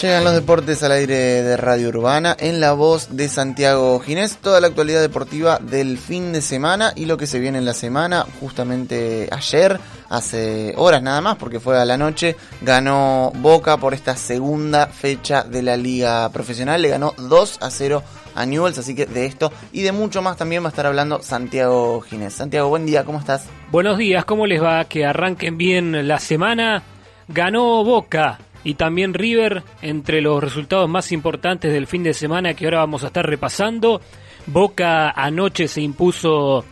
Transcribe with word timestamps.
Llegan 0.03 0.25
los 0.25 0.33
deportes 0.33 0.83
al 0.83 0.91
aire 0.91 1.15
de 1.15 1.55
Radio 1.55 1.87
Urbana 1.87 2.35
en 2.37 2.59
la 2.59 2.73
voz 2.73 3.15
de 3.15 3.29
Santiago 3.29 3.97
Ginés. 4.01 4.35
Toda 4.35 4.59
la 4.59 4.67
actualidad 4.67 4.99
deportiva 4.99 5.59
del 5.59 5.97
fin 5.97 6.33
de 6.33 6.41
semana 6.41 6.91
y 6.93 7.05
lo 7.05 7.15
que 7.15 7.25
se 7.25 7.39
viene 7.39 7.57
en 7.57 7.63
la 7.63 7.73
semana. 7.73 8.25
Justamente 8.41 9.29
ayer, 9.31 9.79
hace 10.09 10.73
horas 10.75 11.01
nada 11.01 11.21
más, 11.21 11.37
porque 11.37 11.61
fue 11.61 11.79
a 11.79 11.85
la 11.85 11.97
noche, 11.97 12.35
ganó 12.59 13.31
Boca 13.35 13.77
por 13.77 13.93
esta 13.93 14.17
segunda 14.17 14.87
fecha 14.87 15.43
de 15.43 15.61
la 15.61 15.77
Liga 15.77 16.29
Profesional. 16.33 16.81
Le 16.81 16.89
ganó 16.89 17.13
2 17.17 17.59
a 17.61 17.71
0 17.71 18.03
a 18.35 18.45
Newells, 18.45 18.79
así 18.79 18.95
que 18.95 19.05
de 19.05 19.25
esto 19.25 19.53
y 19.71 19.83
de 19.83 19.93
mucho 19.93 20.21
más 20.21 20.35
también 20.35 20.63
va 20.63 20.67
a 20.67 20.71
estar 20.71 20.85
hablando 20.85 21.21
Santiago 21.21 22.01
Ginés. 22.01 22.33
Santiago, 22.33 22.67
buen 22.67 22.85
día, 22.85 23.05
¿cómo 23.05 23.19
estás? 23.19 23.45
Buenos 23.71 23.97
días, 23.97 24.25
¿cómo 24.25 24.47
les 24.47 24.61
va? 24.61 24.83
Que 24.83 25.05
arranquen 25.05 25.57
bien 25.57 26.09
la 26.09 26.19
semana. 26.19 26.83
Ganó 27.29 27.85
Boca 27.85 28.37
y 28.63 28.75
también 28.75 29.13
River 29.13 29.63
entre 29.81 30.21
los 30.21 30.43
resultados 30.43 30.89
más 30.89 31.11
importantes 31.11 31.71
del 31.73 31.87
fin 31.87 32.03
de 32.03 32.13
semana 32.13 32.53
que 32.53 32.65
ahora 32.65 32.79
vamos 32.79 33.03
a 33.03 33.07
estar 33.07 33.25
repasando. 33.25 34.01
Boca 34.45 35.11
anoche 35.11 35.67
se 35.67 35.81
impuso 35.81 36.65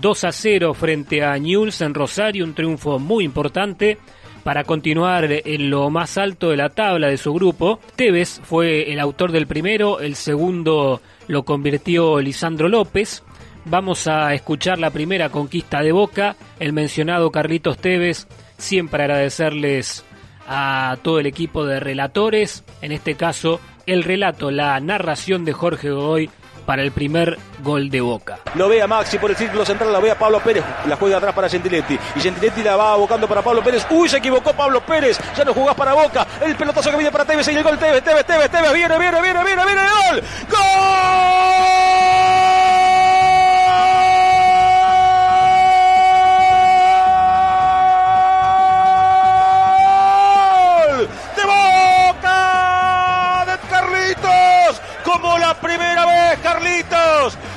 2 0.00 0.24
a 0.24 0.32
0 0.32 0.74
frente 0.74 1.24
a 1.24 1.36
Newell's 1.38 1.80
en 1.80 1.94
Rosario, 1.94 2.44
un 2.44 2.54
triunfo 2.54 2.98
muy 2.98 3.24
importante 3.24 3.98
para 4.44 4.62
continuar 4.62 5.26
en 5.28 5.70
lo 5.70 5.90
más 5.90 6.18
alto 6.18 6.50
de 6.50 6.56
la 6.56 6.68
tabla 6.68 7.08
de 7.08 7.16
su 7.16 7.32
grupo. 7.32 7.80
Tevez 7.96 8.40
fue 8.44 8.92
el 8.92 9.00
autor 9.00 9.32
del 9.32 9.46
primero, 9.46 9.98
el 9.98 10.14
segundo 10.14 11.00
lo 11.26 11.44
convirtió 11.44 12.20
Lisandro 12.20 12.68
López. 12.68 13.24
Vamos 13.64 14.06
a 14.06 14.32
escuchar 14.34 14.78
la 14.78 14.90
primera 14.90 15.30
conquista 15.30 15.82
de 15.82 15.90
Boca, 15.90 16.36
el 16.60 16.72
mencionado 16.72 17.32
Carlitos 17.32 17.78
Tevez, 17.78 18.28
siempre 18.56 19.02
agradecerles 19.02 20.04
a 20.48 20.96
todo 21.02 21.18
el 21.18 21.26
equipo 21.26 21.64
de 21.64 21.80
relatores, 21.80 22.64
en 22.82 22.92
este 22.92 23.14
caso 23.14 23.60
el 23.86 24.02
relato, 24.02 24.50
la 24.50 24.78
narración 24.80 25.44
de 25.44 25.52
Jorge 25.52 25.90
Godoy 25.90 26.30
para 26.66 26.82
el 26.82 26.90
primer 26.90 27.38
gol 27.62 27.88
de 27.88 28.00
Boca. 28.00 28.40
Lo 28.56 28.68
ve 28.68 28.82
a 28.82 28.86
Maxi 28.86 29.18
por 29.18 29.30
el 29.30 29.36
círculo 29.36 29.64
central, 29.64 29.92
la 29.92 30.00
ve 30.00 30.10
a 30.10 30.18
Pablo 30.18 30.40
Pérez, 30.40 30.64
la 30.86 30.96
juega 30.96 31.18
atrás 31.18 31.32
para 31.32 31.48
Gentiletti. 31.48 31.96
Y 32.16 32.20
Gentiletti 32.20 32.62
la 32.62 32.76
va 32.76 32.92
abocando 32.92 33.28
para 33.28 33.40
Pablo 33.40 33.62
Pérez. 33.62 33.86
Uy, 33.90 34.08
se 34.08 34.18
equivocó 34.18 34.52
Pablo 34.52 34.80
Pérez. 34.84 35.18
Ya 35.36 35.44
no 35.44 35.54
jugás 35.54 35.76
para 35.76 35.94
Boca. 35.94 36.26
El 36.44 36.56
pelotazo 36.56 36.90
que 36.90 36.96
viene 36.96 37.12
para 37.12 37.24
Tevez 37.24 37.46
y 37.48 37.52
el 37.52 37.62
gol 37.62 37.78
Tevez, 37.78 38.02
Tevez, 38.02 38.26
Tevez, 38.26 38.50
Tevez. 38.50 38.72
Viene, 38.72 38.98
viene, 38.98 39.22
viene, 39.22 39.44
viene, 39.44 39.64
viene 39.64 39.80
gol. 40.10 40.22
¡Gol! 40.50 41.95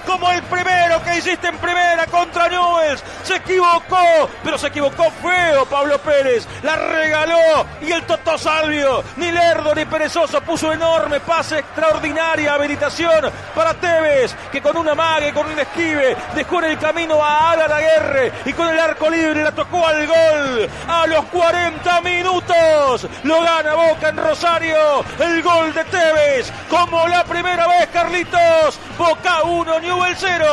Como 0.06 0.32
el 0.32 0.42
primero 0.44 1.02
que 1.04 1.18
hiciste 1.18 1.48
en 1.48 1.58
primera 1.58 2.06
contra 2.08 2.48
Newells. 2.48 3.04
Se 3.24 3.36
equivocó, 3.36 4.30
pero 4.44 4.58
se 4.58 4.68
equivocó 4.68 5.12
feo 5.22 5.66
Pablo 5.66 6.00
Pérez. 6.00 6.48
La 6.64 6.76
regaló 6.76 7.66
y 7.82 7.92
el 7.92 8.04
Toto 8.04 8.38
Salvio, 8.38 9.04
ni 9.18 9.32
lerdo 9.32 9.76
ni 9.76 9.86
perezoso, 9.86 10.42
puso 10.42 10.74
enorme 10.74 11.20
pase 11.20 11.60
extraordinaria 11.60 12.54
habilitación 12.54 13.32
para 13.54 13.74
Tevez, 13.76 14.36
que 14.52 14.62
con 14.62 14.78
una 14.78 14.96
mague, 14.96 15.34
con 15.34 15.46
un 15.46 15.60
esquive, 15.60 16.18
dejó 16.36 16.60
en 16.64 16.72
el 16.72 16.80
camino 16.80 17.24
a 17.24 17.52
Ala 17.52 17.80
Guerre 17.80 18.32
y 18.46 18.54
con 18.54 18.68
el 18.68 18.80
arco 18.80 19.10
libre 19.10 19.44
la 19.44 19.52
tocó 19.52 19.86
al 19.86 20.08
gol. 20.08 20.70
A 20.88 21.06
los 21.08 21.26
40 21.26 22.02
minutos 22.02 23.08
lo 23.24 23.42
gana 23.42 23.76
Boca 23.76 24.10
en 24.10 24.18
Rosario. 24.18 25.04
El 25.20 25.44
gol 25.44 25.74
de 25.74 25.84
Tevez, 25.86 26.52
como 26.70 27.08
la 27.08 27.24
primera 27.42 27.68
vez, 27.68 27.88
Carlitos. 27.94 28.80
Boca 28.98 29.44
1, 29.44 29.80
Newell 29.80 30.14
0. 30.18 30.46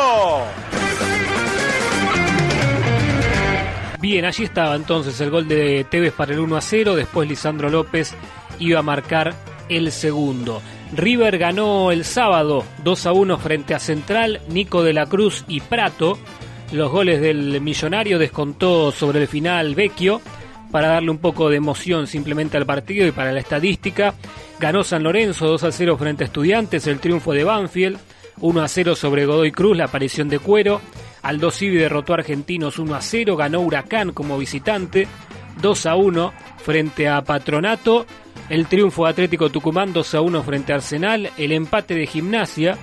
Bien, 3.98 4.24
allí 4.24 4.44
estaba 4.44 4.76
entonces 4.76 5.20
el 5.20 5.30
gol 5.30 5.48
de 5.48 5.84
Tevez 5.90 6.12
para 6.12 6.32
el 6.32 6.38
1 6.38 6.56
a 6.56 6.60
0. 6.60 6.94
Después 6.94 7.28
Lisandro 7.28 7.70
López 7.70 8.14
iba 8.60 8.78
a 8.78 8.82
marcar 8.82 9.34
el 9.68 9.90
segundo. 9.90 10.62
River 10.94 11.38
ganó 11.38 11.90
el 11.90 12.04
sábado 12.04 12.64
2 12.84 13.06
a 13.06 13.12
1 13.12 13.38
frente 13.38 13.74
a 13.74 13.80
Central, 13.80 14.40
Nico 14.48 14.84
de 14.84 14.92
la 14.92 15.06
Cruz 15.06 15.44
y 15.48 15.60
Prato. 15.60 16.18
Los 16.70 16.92
goles 16.92 17.20
del 17.20 17.60
millonario 17.60 18.18
descontó 18.18 18.92
sobre 18.92 19.22
el 19.22 19.28
final 19.28 19.74
Vecchio 19.74 20.20
para 20.70 20.88
darle 20.88 21.10
un 21.10 21.18
poco 21.18 21.48
de 21.48 21.56
emoción 21.56 22.06
simplemente 22.06 22.56
al 22.56 22.66
partido 22.66 23.06
y 23.06 23.12
para 23.12 23.32
la 23.32 23.40
estadística. 23.40 24.14
Ganó 24.58 24.84
San 24.84 25.02
Lorenzo 25.02 25.46
2 25.46 25.64
a 25.64 25.72
0 25.72 25.96
frente 25.98 26.24
a 26.24 26.26
Estudiantes, 26.26 26.86
el 26.86 27.00
triunfo 27.00 27.32
de 27.32 27.44
Banfield. 27.44 27.98
1 28.40 28.62
a 28.62 28.68
0 28.68 28.94
sobre 28.94 29.24
Godoy 29.24 29.50
Cruz, 29.50 29.76
la 29.76 29.84
aparición 29.84 30.28
de 30.28 30.38
Cuero. 30.38 30.80
Aldo 31.22 31.50
Civi 31.50 31.76
derrotó 31.76 32.12
a 32.12 32.16
Argentinos 32.16 32.78
1 32.78 32.94
a 32.94 33.00
0, 33.00 33.36
ganó 33.36 33.60
Huracán 33.60 34.12
como 34.12 34.38
visitante. 34.38 35.08
2 35.60 35.86
a 35.86 35.96
1 35.96 36.32
frente 36.58 37.08
a 37.08 37.22
Patronato. 37.22 38.06
El 38.48 38.66
triunfo 38.66 39.04
de 39.04 39.10
Atlético 39.10 39.50
Tucumán 39.50 39.92
2 39.92 40.14
a 40.14 40.20
1 40.20 40.42
frente 40.42 40.72
a 40.72 40.76
Arsenal. 40.76 41.30
El 41.38 41.52
empate 41.52 41.94
de 41.94 42.06
Gimnasia 42.06 42.76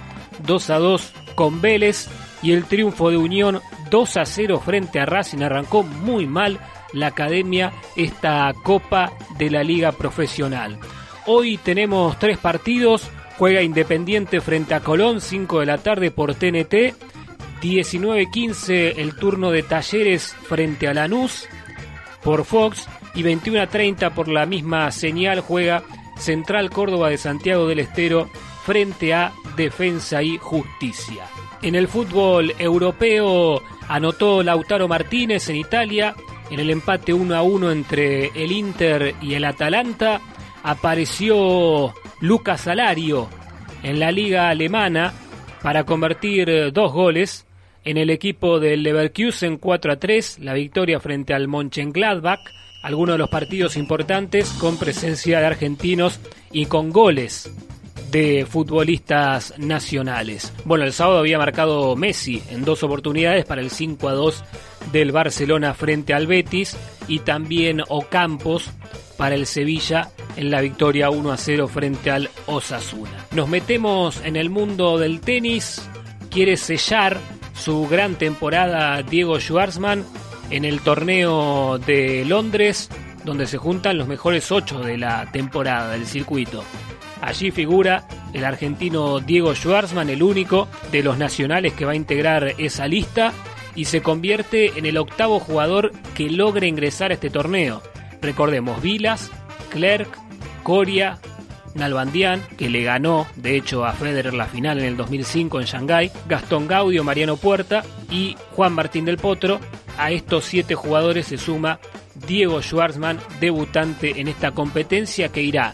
2 0.46 0.70
a 0.72 0.80
2 0.80 1.14
con 1.36 1.62
Vélez. 1.62 2.08
Y 2.42 2.52
el 2.52 2.66
triunfo 2.66 3.10
de 3.10 3.18
Unión 3.18 3.62
2 3.94 4.18
a 4.18 4.26
0 4.26 4.60
frente 4.60 5.00
a 5.00 5.06
Racing. 5.06 5.44
Arrancó 5.44 5.84
muy 5.84 6.26
mal 6.26 6.60
la 6.94 7.08
academia 7.08 7.72
esta 7.96 8.52
Copa 8.64 9.14
de 9.38 9.52
la 9.52 9.62
Liga 9.62 9.92
Profesional. 9.92 10.80
Hoy 11.28 11.58
tenemos 11.58 12.18
tres 12.18 12.40
partidos. 12.40 13.08
Juega 13.38 13.62
Independiente 13.62 14.42
frente 14.42 14.74
a 14.74 14.80
Colón, 14.80 15.22
5 15.22 15.60
de 15.60 15.66
la 15.68 15.78
tarde 15.78 16.10
por 16.10 16.34
TNT. 16.34 16.96
19.15 17.62 18.96
el 18.98 19.16
turno 19.16 19.52
de 19.52 19.62
Talleres 19.62 20.34
frente 20.42 20.88
a 20.88 20.96
Lanús 20.96 21.48
por 22.24 22.46
Fox. 22.46 22.90
Y 23.14 23.22
21.30 23.22 24.12
por 24.12 24.28
la 24.28 24.48
misma 24.48 24.90
señal 24.90 25.42
juega 25.42 25.84
Central 26.18 26.72
Córdoba 26.72 27.10
de 27.10 27.20
Santiago 27.20 27.68
del 27.68 27.78
Estero 27.78 28.28
frente 28.66 29.14
a 29.14 29.34
Defensa 29.56 30.24
y 30.24 30.40
Justicia. 30.40 31.26
En 31.62 31.76
el 31.76 31.88
fútbol 31.88 32.56
europeo 32.58 33.62
anotó 33.88 34.44
Lautaro 34.44 34.88
Martínez 34.88 35.50
en 35.50 35.56
Italia 35.58 36.16
en 36.50 36.60
el 36.60 36.70
empate 36.70 37.14
1 37.14 37.36
a 37.36 37.42
1 37.42 37.72
entre 37.72 38.28
el 38.28 38.52
Inter 38.52 39.16
y 39.22 39.34
el 39.34 39.46
Atalanta. 39.46 40.22
Apareció 40.64 41.94
Lucas 42.22 42.62
Salario 42.62 43.28
en 43.82 44.00
la 44.00 44.12
liga 44.12 44.50
alemana 44.50 45.14
para 45.62 45.86
convertir 45.86 46.72
dos 46.72 46.94
goles 46.94 47.46
en 47.84 47.98
el 47.98 48.10
equipo 48.10 48.60
del 48.60 48.84
Leverkusen 48.84 49.58
4 49.58 49.92
a 49.92 49.96
3, 49.98 50.40
la 50.40 50.54
victoria 50.54 51.00
frente 51.00 51.34
al 51.34 51.48
Mönchengladbach, 51.48 52.40
algunos 52.82 53.16
de 53.16 53.20
los 53.20 53.30
partidos 53.30 53.76
importantes 53.76 54.50
con 54.52 54.78
presencia 54.78 55.40
de 55.40 55.46
argentinos 55.46 56.20
y 56.52 56.66
con 56.66 56.92
goles 56.92 57.52
de 58.14 58.46
futbolistas 58.48 59.56
nacionales. 59.58 60.54
Bueno, 60.66 60.86
el 60.86 60.94
sábado 60.94 61.18
había 61.18 61.40
marcado 61.40 61.96
Messi 61.96 62.44
en 62.52 62.64
dos 62.64 62.84
oportunidades 62.84 63.44
para 63.44 63.60
el 63.60 63.72
5 63.72 64.08
a 64.08 64.14
2 64.14 64.44
del 64.92 65.12
Barcelona 65.12 65.74
frente 65.74 66.14
al 66.14 66.28
Betis 66.28 66.78
y 67.08 67.20
también 67.20 67.82
Ocampos 67.90 68.70
para 69.18 69.34
el 69.34 69.48
Sevilla 69.48 70.12
en 70.38 70.52
la 70.52 70.62
victoria 70.62 71.10
1 71.10 71.32
a 71.32 71.38
0 71.38 71.68
frente 71.68 72.12
al 72.12 72.30
Osasuna. 72.46 73.26
Nos 73.32 73.50
metemos 73.50 74.22
en 74.24 74.36
el 74.36 74.52
mundo 74.52 75.00
del 75.00 75.20
tenis. 75.20 75.82
Quiere 76.30 76.56
sellar 76.56 77.18
su 77.56 77.88
gran 77.88 78.16
temporada 78.16 79.02
Diego 79.02 79.40
Schwartzman 79.40 80.06
en 80.52 80.66
el 80.66 80.82
torneo 80.82 81.80
de 81.80 82.26
Londres, 82.26 82.90
donde 83.24 83.48
se 83.48 83.58
juntan 83.58 83.98
los 83.98 84.08
mejores 84.08 84.52
ocho 84.52 84.82
de 84.82 85.00
la 85.00 85.32
temporada 85.32 85.94
del 85.94 86.06
circuito. 86.06 86.64
Allí 87.24 87.52
figura 87.52 88.06
el 88.34 88.44
argentino 88.44 89.22
Diego 89.22 89.56
Schwartzman, 89.56 90.10
el 90.10 90.22
único 90.22 90.68
de 90.92 91.04
los 91.04 91.18
nacionales 91.18 91.72
que 91.72 91.86
va 91.86 91.94
a 91.94 91.96
integrar 91.96 92.54
esa 92.58 92.86
lista 92.86 93.32
y 93.76 93.86
se 93.86 94.02
convierte 94.02 94.78
en 94.78 94.86
el 94.86 94.98
octavo 94.98 95.40
jugador 95.40 95.94
que 96.16 96.30
logre 96.30 96.68
ingresar 96.68 97.12
a 97.12 97.14
este 97.14 97.30
torneo. 97.30 97.82
Recordemos 98.22 98.82
Vilas, 98.82 99.32
Clerc, 99.70 100.10
Coria, 100.64 101.18
Nalbandian, 101.76 102.42
que 102.58 102.70
le 102.70 102.84
ganó 102.84 103.26
de 103.38 103.56
hecho 103.56 103.86
a 103.86 103.94
Federer 103.94 104.34
la 104.34 104.48
final 104.48 104.80
en 104.80 104.86
el 104.86 104.98
2005 104.98 105.62
en 105.62 105.66
Shanghái, 105.66 106.12
Gastón 106.28 106.68
Gaudio, 106.68 107.06
Mariano 107.06 107.38
Puerta 107.38 107.86
y 108.12 108.36
Juan 108.52 108.74
Martín 108.74 109.06
del 109.06 109.16
Potro. 109.16 109.62
A 109.98 110.12
estos 110.12 110.44
siete 110.44 110.76
jugadores 110.76 111.28
se 111.28 111.38
suma 111.38 111.80
Diego 112.28 112.62
Schwartzman, 112.62 113.18
debutante 113.40 114.20
en 114.20 114.28
esta 114.28 114.52
competencia 114.52 115.30
que 115.30 115.42
irá 115.42 115.72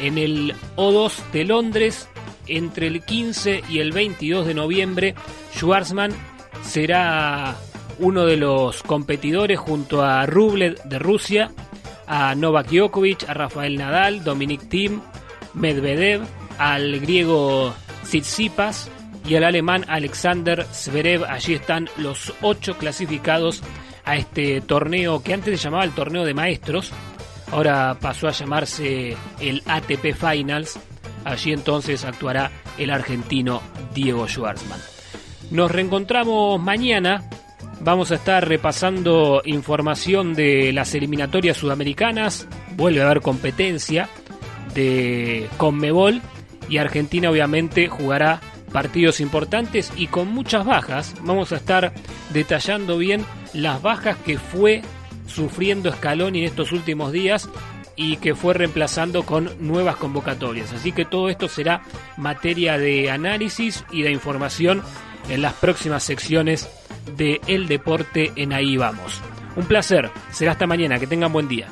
en 0.00 0.18
el 0.18 0.54
O2 0.76 1.12
de 1.32 1.44
Londres 1.44 2.08
entre 2.46 2.86
el 2.86 3.04
15 3.04 3.62
y 3.68 3.78
el 3.78 3.92
22 3.92 4.46
de 4.46 4.54
noviembre. 4.54 5.14
Schwartzman 5.54 6.12
será 6.62 7.56
uno 7.98 8.26
de 8.26 8.36
los 8.36 8.82
competidores 8.82 9.58
junto 9.58 10.02
a 10.02 10.26
Rublev 10.26 10.82
de 10.84 10.98
Rusia, 10.98 11.50
a 12.06 12.34
Novak 12.34 12.68
Djokovic, 12.68 13.28
a 13.28 13.34
Rafael 13.34 13.76
Nadal, 13.76 14.24
Dominic 14.24 14.68
Thiem, 14.68 15.00
Medvedev, 15.54 16.22
al 16.58 17.00
griego 17.00 17.74
Tsitsipas 18.04 18.90
y 19.26 19.36
al 19.36 19.44
alemán 19.44 19.84
Alexander 19.88 20.66
Zverev. 20.72 21.24
Allí 21.24 21.54
están 21.54 21.88
los 21.96 22.32
ocho 22.42 22.76
clasificados 22.76 23.62
a 24.04 24.16
este 24.16 24.60
torneo 24.60 25.22
que 25.22 25.32
antes 25.32 25.60
se 25.60 25.64
llamaba 25.64 25.84
el 25.84 25.92
torneo 25.92 26.24
de 26.24 26.34
maestros, 26.34 26.92
ahora 27.52 27.96
pasó 28.00 28.26
a 28.26 28.32
llamarse 28.32 29.16
el 29.40 29.62
ATP 29.66 30.14
Finals. 30.14 30.78
Allí 31.24 31.52
entonces 31.52 32.04
actuará 32.04 32.50
el 32.78 32.90
argentino 32.90 33.62
Diego 33.94 34.26
Schwartzman. 34.26 34.80
Nos 35.50 35.70
reencontramos 35.70 36.60
mañana. 36.60 37.22
Vamos 37.80 38.10
a 38.10 38.16
estar 38.16 38.48
repasando 38.48 39.42
información 39.44 40.34
de 40.34 40.72
las 40.72 40.94
eliminatorias 40.94 41.56
sudamericanas. 41.56 42.48
Vuelve 42.76 43.02
a 43.02 43.06
haber 43.06 43.20
competencia 43.20 44.08
de 44.74 45.48
Conmebol 45.58 46.22
y 46.68 46.78
Argentina 46.78 47.30
obviamente 47.30 47.88
jugará 47.88 48.40
partidos 48.72 49.20
importantes 49.20 49.92
y 49.96 50.06
con 50.06 50.32
muchas 50.32 50.64
bajas. 50.64 51.14
Vamos 51.22 51.52
a 51.52 51.56
estar 51.56 51.92
detallando 52.32 52.98
bien 52.98 53.24
las 53.52 53.82
bajas 53.82 54.16
que 54.24 54.38
fue 54.38 54.82
sufriendo 55.34 55.92
Scaloni 55.92 56.40
en 56.40 56.44
estos 56.44 56.72
últimos 56.72 57.12
días 57.12 57.48
y 57.96 58.16
que 58.16 58.34
fue 58.34 58.54
reemplazando 58.54 59.24
con 59.24 59.50
nuevas 59.60 59.96
convocatorias. 59.96 60.72
Así 60.72 60.92
que 60.92 61.04
todo 61.04 61.28
esto 61.28 61.48
será 61.48 61.82
materia 62.16 62.78
de 62.78 63.10
análisis 63.10 63.84
y 63.90 64.02
de 64.02 64.10
información 64.10 64.82
en 65.28 65.42
las 65.42 65.54
próximas 65.54 66.02
secciones 66.02 66.68
de 67.16 67.40
El 67.46 67.68
Deporte 67.68 68.32
en 68.36 68.52
Ahí 68.52 68.76
Vamos. 68.76 69.20
Un 69.56 69.64
placer, 69.66 70.10
será 70.30 70.52
hasta 70.52 70.66
mañana, 70.66 70.98
que 70.98 71.06
tengan 71.06 71.32
buen 71.32 71.48
día. 71.48 71.68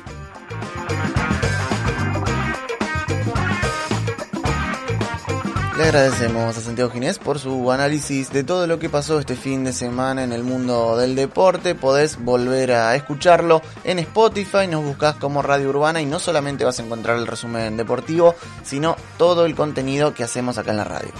Le 5.81 5.87
agradecemos 5.87 6.55
a 6.55 6.61
Santiago 6.61 6.91
Ginés 6.91 7.17
por 7.17 7.39
su 7.39 7.71
análisis 7.71 8.31
de 8.31 8.43
todo 8.43 8.67
lo 8.67 8.77
que 8.77 8.87
pasó 8.87 9.19
este 9.19 9.35
fin 9.35 9.63
de 9.63 9.73
semana 9.73 10.23
en 10.23 10.31
el 10.31 10.43
mundo 10.43 10.95
del 10.95 11.15
deporte. 11.15 11.73
Podés 11.73 12.23
volver 12.23 12.73
a 12.73 12.95
escucharlo 12.95 13.63
en 13.83 13.97
Spotify, 13.97 14.67
nos 14.69 14.83
buscas 14.83 15.15
como 15.15 15.41
Radio 15.41 15.69
Urbana 15.69 15.99
y 15.99 16.05
no 16.05 16.19
solamente 16.19 16.65
vas 16.65 16.77
a 16.77 16.83
encontrar 16.83 17.17
el 17.17 17.25
resumen 17.25 17.77
deportivo, 17.77 18.35
sino 18.63 18.95
todo 19.17 19.47
el 19.47 19.55
contenido 19.55 20.13
que 20.13 20.23
hacemos 20.23 20.59
acá 20.59 20.69
en 20.69 20.77
la 20.77 20.83
radio. 20.83 21.11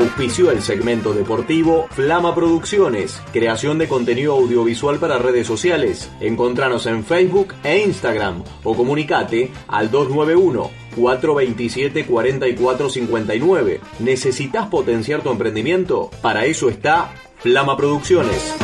Auspició 0.00 0.52
el 0.52 0.62
segmento 0.62 1.12
deportivo 1.12 1.88
Flama 1.90 2.32
Producciones, 2.32 3.20
creación 3.32 3.78
de 3.78 3.88
contenido 3.88 4.34
audiovisual 4.34 5.00
para 5.00 5.18
redes 5.18 5.44
sociales. 5.44 6.08
Encontranos 6.20 6.86
en 6.86 7.04
Facebook 7.04 7.54
e 7.64 7.80
Instagram 7.80 8.44
o 8.62 8.76
comunicate 8.76 9.50
al 9.66 9.90
291 9.90 10.70
427 10.94 12.06
4459. 12.06 13.80
¿Necesitas 13.98 14.68
potenciar 14.68 15.22
tu 15.22 15.32
emprendimiento? 15.32 16.10
Para 16.22 16.44
eso 16.44 16.68
está 16.68 17.12
Flama 17.38 17.76
Producciones. 17.76 18.54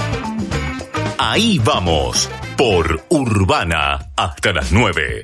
Ahí 1.19 1.61
vamos, 1.65 2.31
por 2.57 3.03
Urbana, 3.09 4.13
hasta 4.17 4.53
las 4.53 4.71
9. 4.71 5.23